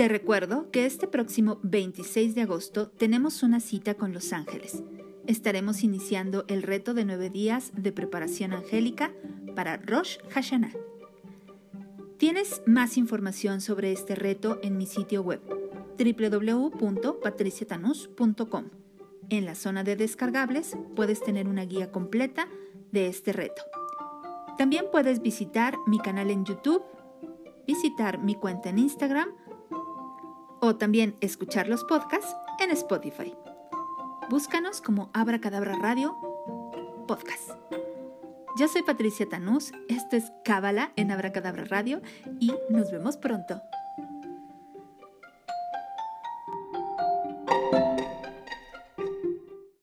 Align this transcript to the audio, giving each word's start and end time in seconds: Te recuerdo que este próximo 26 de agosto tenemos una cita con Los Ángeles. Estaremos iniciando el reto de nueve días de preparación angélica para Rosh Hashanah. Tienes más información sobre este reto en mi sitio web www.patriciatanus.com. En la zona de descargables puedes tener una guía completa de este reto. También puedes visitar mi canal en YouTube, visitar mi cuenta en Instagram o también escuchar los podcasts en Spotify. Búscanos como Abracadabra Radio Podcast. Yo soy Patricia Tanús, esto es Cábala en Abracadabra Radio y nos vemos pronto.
Te 0.00 0.08
recuerdo 0.08 0.70
que 0.70 0.86
este 0.86 1.06
próximo 1.06 1.60
26 1.62 2.34
de 2.34 2.40
agosto 2.40 2.88
tenemos 2.88 3.42
una 3.42 3.60
cita 3.60 3.96
con 3.96 4.14
Los 4.14 4.32
Ángeles. 4.32 4.82
Estaremos 5.26 5.84
iniciando 5.84 6.46
el 6.48 6.62
reto 6.62 6.94
de 6.94 7.04
nueve 7.04 7.28
días 7.28 7.70
de 7.76 7.92
preparación 7.92 8.54
angélica 8.54 9.12
para 9.54 9.76
Rosh 9.76 10.16
Hashanah. 10.30 10.72
Tienes 12.16 12.62
más 12.64 12.96
información 12.96 13.60
sobre 13.60 13.92
este 13.92 14.14
reto 14.14 14.58
en 14.62 14.78
mi 14.78 14.86
sitio 14.86 15.20
web 15.20 15.42
www.patriciatanus.com. 15.98 18.64
En 19.28 19.44
la 19.44 19.54
zona 19.54 19.84
de 19.84 19.96
descargables 19.96 20.78
puedes 20.96 21.22
tener 21.22 21.46
una 21.46 21.66
guía 21.66 21.92
completa 21.92 22.48
de 22.90 23.08
este 23.08 23.34
reto. 23.34 23.60
También 24.56 24.86
puedes 24.90 25.20
visitar 25.20 25.76
mi 25.86 25.98
canal 25.98 26.30
en 26.30 26.46
YouTube, 26.46 26.84
visitar 27.66 28.18
mi 28.18 28.34
cuenta 28.34 28.70
en 28.70 28.78
Instagram 28.78 29.28
o 30.60 30.76
también 30.76 31.16
escuchar 31.20 31.68
los 31.68 31.84
podcasts 31.84 32.34
en 32.58 32.70
Spotify. 32.70 33.34
Búscanos 34.28 34.80
como 34.80 35.10
Abracadabra 35.12 35.76
Radio 35.76 36.16
Podcast. 37.06 37.50
Yo 38.58 38.68
soy 38.68 38.82
Patricia 38.82 39.26
Tanús, 39.28 39.72
esto 39.88 40.16
es 40.16 40.32
Cábala 40.44 40.92
en 40.96 41.10
Abracadabra 41.10 41.64
Radio 41.64 42.00
y 42.38 42.52
nos 42.68 42.90
vemos 42.90 43.16
pronto. 43.16 43.62